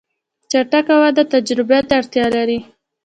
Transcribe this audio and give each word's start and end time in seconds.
چټک 0.51 0.87
وده 1.01 1.23
تجربه 1.33 1.77
ته 1.87 1.93
اړتیا 1.99 2.25
لري. 2.35 2.59